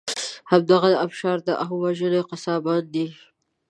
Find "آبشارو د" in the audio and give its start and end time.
1.03-1.49